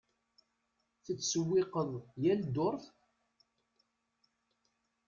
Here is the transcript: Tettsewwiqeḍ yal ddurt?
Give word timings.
Tettsewwiqeḍ 1.03 1.91
yal 2.23 2.41
ddurt? 2.47 2.85